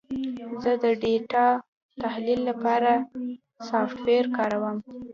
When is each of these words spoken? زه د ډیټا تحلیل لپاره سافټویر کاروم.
زه 0.63 0.71
د 0.83 0.85
ډیټا 1.01 1.45
تحلیل 2.01 2.41
لپاره 2.49 2.91
سافټویر 3.67 4.25
کاروم. 4.37 4.77